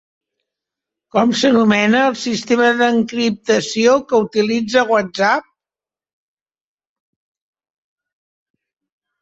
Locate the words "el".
2.11-2.15